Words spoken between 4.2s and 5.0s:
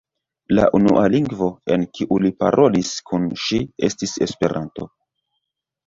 Esperanto.